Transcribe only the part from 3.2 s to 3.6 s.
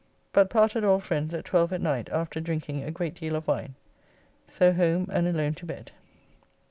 of